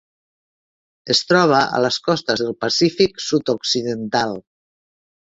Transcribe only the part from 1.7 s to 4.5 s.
a les costes del Pacífic sud-occidental.